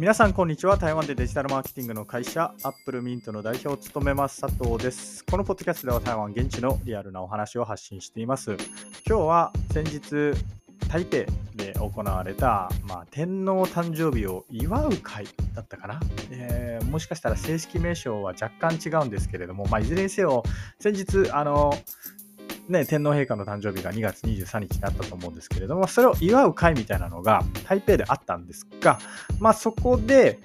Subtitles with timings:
[0.00, 0.76] 皆さんこんにちは。
[0.76, 5.24] 台湾でデジタルマーケティングの会社アップルミントの代表を務めます佐藤です。
[5.24, 8.56] このポッドキャストでは台湾現地のリアルなお話を発信しています。
[9.04, 10.40] 今日は先日
[10.88, 11.16] 台北
[11.56, 15.98] で行われた、まあ、天皇誕生日を祝う会だったかな、
[16.30, 20.44] えー、もしかしたら正式名称は若干違うんですけれども、まあ、いずれにせよ
[20.78, 21.74] 先日あの
[22.68, 28.98] ね、天皇陛下の誕生日が2月23日になったと思うんですけれども、それを祝う会みたいなのが台北であったんですが、
[29.40, 30.38] まあ、そこで、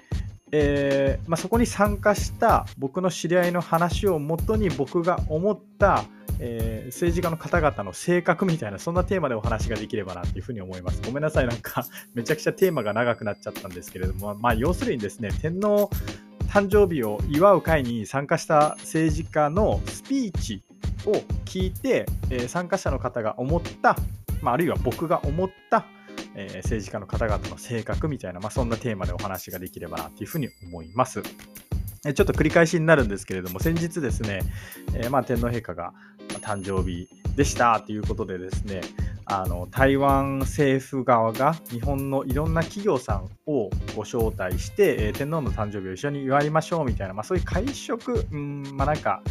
[0.52, 6.04] えー、まあ、そこに参加した僕の知り合いの話をもとに僕が思った、
[6.38, 11.02] えー、政治家の方々の性格みたいな、そんなテーマでお話ができればなっていうふうに思います。
[11.02, 11.84] ごめんなさい、なんか
[12.14, 15.90] めちゃくちゃテーマが長くなっちゃったんですけれども、まあ、要するにですね、天皇
[16.48, 20.62] 誕生日を祝う会に参加した政治家のスピーチ
[21.06, 21.12] を
[21.44, 23.96] 聞いて、えー、参加者の方が思った、
[24.42, 25.86] まあ、あるいは僕が思った、
[26.34, 31.22] えー、政治家の方々の性格みたいな、まあ、そんなテーマでお話ができればなというふうに思います。
[31.22, 34.40] ちょっと繰り返しになるんですけれども、先日ですね、
[34.94, 35.94] えー、まあ、天皇陛下が
[36.42, 38.82] 誕生日でしたということでですね、
[39.26, 49.22] あの台湾政府側が日本のいろんな企業さんをご招待して、えー、天皇の誕生日を一緒に祝いましょうみたいな、まあ、そういう会食、うん、まあなんか、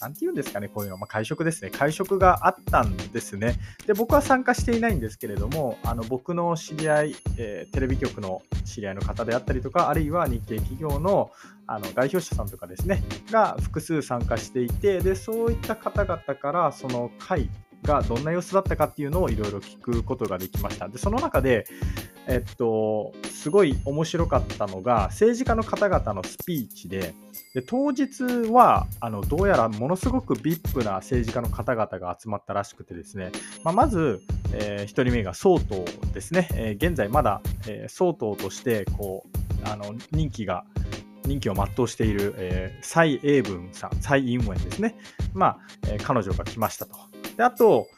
[0.00, 1.70] なんて言うんですかね、こういうの、まあ、会食ですね。
[1.70, 3.56] 会食があったんですね。
[3.86, 11.30] で、僕は参加していないんですけれども、あの僕の知り合い、えー、テレビ局の知り合いの方であったりとか、あるいは日系企業の
[11.66, 17.48] あの代表者さんとかですね、が複数参加していて、で、そういった方々からその会
[17.82, 20.88] がどんな様子だったかっていうのをいろいろ聞くことができました。
[20.88, 21.66] で、その中で、
[22.26, 27.14] えっと、すごい面白かったのが、政治家の方々のスピーチで、
[27.54, 33.32] で当日はあのどうやらものすごく VIP な政治家の方々が集まったらしくてですね、
[33.64, 39.24] まあ、まず、えー、1人目が総統ですね、えー、現在まだ、えー、総統としてこ
[39.64, 40.64] うあの任期が
[41.24, 44.96] 任期を全うしている、えー、蔡英文さん、蔡英文ですね、
[45.34, 45.58] まあ
[45.88, 47.19] えー、彼女が来ましたと。
[47.40, 47.88] であと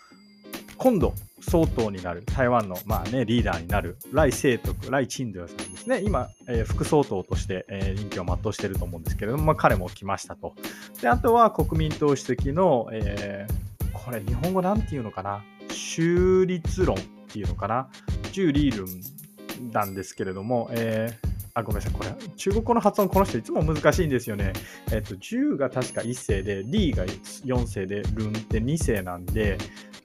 [0.77, 10.55] 今度総統になる台湾の、まあね、リーダーになる来清徳、来陳道さんですね、今、えー、副総統として、えー、任期を全うしていると思うんですけれども、まあ、彼も来ましたと。
[11.01, 17.89] であとは国民党主席の、えー、これ日本語なんていうのかな、中立論っていうのかな、
[18.31, 21.93] 中リールなんですけれども、えーあ、ごめんなさい。
[21.93, 24.53] これ、中国語の発音、この人いつも難しいんですよね。
[24.91, 29.59] えっと、10が確か1世で、D が4世で、ルンって2世なんで、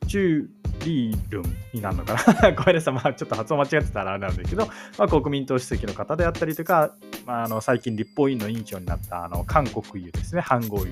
[0.07, 0.49] 中
[0.85, 1.43] リールン
[1.73, 6.93] になるのかな ごめんなさい、まあ、ちょっと発音間違ってたらあれなんですけど、まあ、国民党主席の方であったりとか、
[7.25, 10.91] まあ、あの最近立法院の委員長になったあの韓国湯ですね、韓国湯。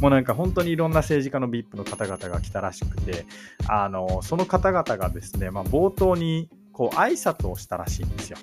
[0.00, 3.26] もうなんか本当にいろんな政治家の VIP の方々が来たらしくて、
[3.68, 8.38] あのその方々がですね、まあ、冒頭にこう挨拶をしたらしいんですよ。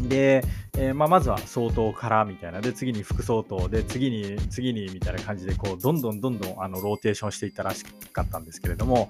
[0.00, 0.44] で、
[0.76, 9.08] えー、まあ、まずは総統からみたいな、で、次に副総統で、次に、次にみたいな感じで、こう、どんどんどんどん、あの、ローテーションしていったらしかったんですけれども、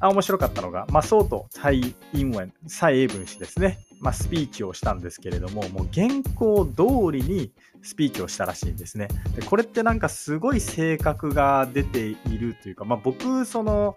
[0.00, 3.78] あ面白かったのが、まあ、総統、蔡英文、蔡英文氏ですね。
[4.00, 7.50] まあ、スピーチをしたんですけれども、もう原稿通りに
[7.82, 9.08] スピーチをしたらしいんですね。
[9.34, 13.96] でこれってなんかすごい性格が出ているというか、まあ、僕、その、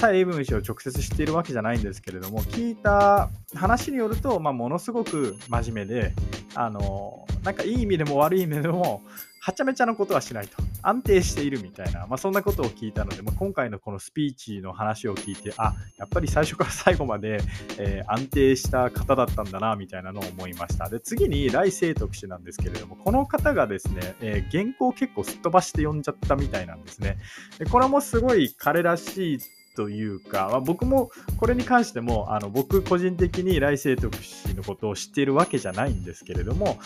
[0.00, 6.14] 蔡英文氏を直接知っているわけじゃないんですけれども、聞いた話によると、まあ、ものすごく真面目で、
[6.54, 9.02] あの、なんかいい意味でも悪い意味でも、
[9.42, 10.56] はちゃめちゃなことはしないと。
[10.80, 17.42] 安定しているみたいな、まあ、そんなことを聞いたので、まあ、今回のこのスピーチの話を聞いて、あ、やっぱり最初から最後まで、
[17.78, 20.88] えー、安定した方だったんだな、みたいなのを思いました。
[20.88, 27.18] で、次に来世徳氏なんですけれども、この方がですね、えー、原稿を結構すっ飛ばして読んじゃったみたいなんですね。
[27.58, 29.38] でこれもすごい彼らしい
[29.76, 36.78] というか、まあ、僕もこれに関してもあの僕個人的に来世徳氏のことを知っているわけじゃないんですけれども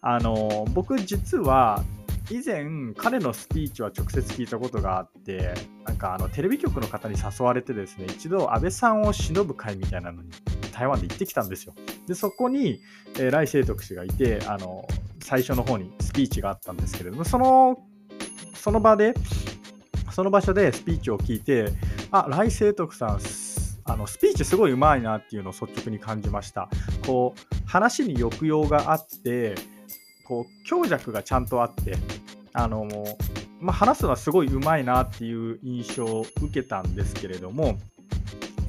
[0.00, 1.84] あの僕実は
[2.30, 5.54] 以前彼のスピーチは直接聞いたことがあって
[5.86, 10.30] なんかあのテレビ局の方に誘われてですね一度安倍さんを忍ぶ会みたいなのに
[10.72, 11.74] 台湾で行ってきたんですよ。
[12.06, 12.80] でそこに、
[13.18, 14.86] えー、来清徳氏がいてあの
[15.24, 17.78] 最初の方にスピーチがあったんですけれどもその
[18.54, 19.14] その場で
[20.12, 21.72] その場所でスピーチを聞いて
[22.10, 23.20] あ来清徳さん
[23.84, 26.68] あのスピーチすごいうまいなっていうのを率直に感じました。
[27.06, 29.54] こう話に抑揚があって
[30.26, 31.96] こう強弱がちゃんとあって
[32.52, 32.88] あの
[33.60, 37.76] まあ、話すのはすごいうまいなっていう印象を受けたんですけれども、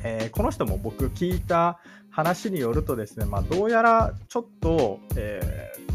[0.03, 5.88] えー、この人も僕聞いた話によるとですね、まあ、どうやらちょっと,、えー、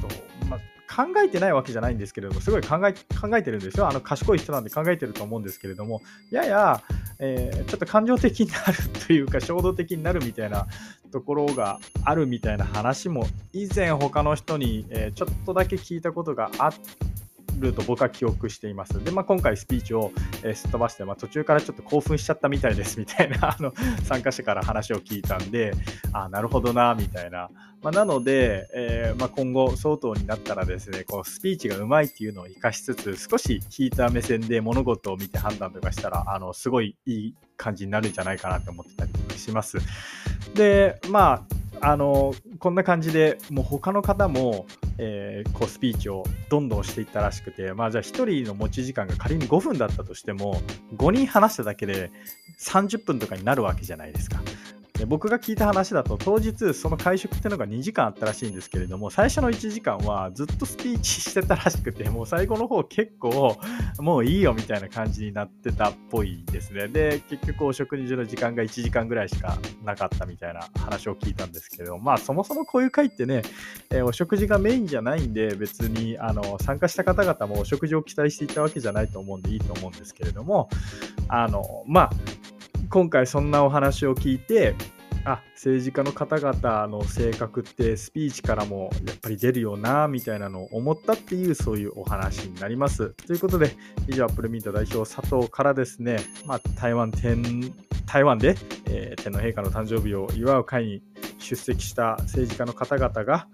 [0.94, 3.88] 考えてないわけじゃないんですけれどもすごい考え考えてるんですよ。
[3.88, 6.02] あの賢い人なんで考えてると思うんですけれども。
[6.30, 6.82] やや、
[7.18, 10.66] えー、ちょっと感情的になるというか衝動的になるみたいな
[11.10, 16.74] ところがあるみたいな話も以前他の人に、えちょっとだけ聞いたことがあっ
[17.60, 19.02] ると僕は記憶しています。
[19.02, 20.12] で、まあ、今回スピーチを、
[20.42, 23.72] えー、すっ飛ばして、まあ、途中からちょっと興奮しちゃったみたいですみたいな あの
[24.04, 25.72] 参加者から話を聞いたんで、
[26.12, 27.50] あなるほどな、みたいな。
[27.82, 39.78] まあ、なので、えー、まあ、今後、相当になったらですね、こうスピーチがうまいっていうのを活かしつつ、少し引いた目線で物事を見て判断とかしたら、あのすごいいい感じになるんじゃないかなと思ってたりします。
[40.54, 41.44] で、ま
[41.80, 44.66] あ、あのこんな感じでもう他の方も、
[44.98, 50.60] えー、こうスピーチをどんどんしていったらしくて、まあ、じゃあ1人の持ち時間が仮に5分だったとしても
[50.96, 52.10] 5人話しただけで
[52.60, 54.43] 30分とかになるわけじゃないですか。
[55.08, 63.58] 僕が聞いた話だと当日その会食っていうのが2時間あったらしいんですけれども最初の1時間はずっとスピーチしてたらしくてもう最後の方結構
[63.98, 66.86] もういいよみたいな感じになってたっぽいですね。
[66.86, 73.42] で結局お食事の時間が1時間ぐらいしかなかったみたいな話を聞いたんですけどまあそもそもこういう会ってね、
[73.90, 80.68] えー、お食事がメインじゃないんで別にあの参加した方々もお食事を期待していたわけじゃないと思うんでいいと思うんですけれども
[81.28, 82.10] あのまあ
[82.90, 84.74] 今回そんなお話を聞いて
[85.24, 93.10] あ政治家の方々の性格ってスピーチからもやっぱり出るよなみたいなのを思ったっていうそういうお話になります。
[93.26, 93.74] ということで
[94.06, 97.72] 以上アップルミント代表佐藤からですね、まあ、台湾天
[98.06, 98.56] 台湾で、
[98.86, 101.02] えー、天皇陛下の誕生日を祝う会に
[101.38, 103.48] 出席した政治家の方々が、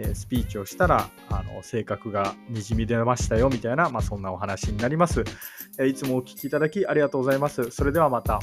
[0.00, 5.24] えー、スピーチをしたらあの性格がにじみ出ましたよみたいな、まあ、そんなお話になります、
[5.78, 7.70] えー、いつもお聴きいただきありがとうございます。
[7.70, 8.40] それではまた。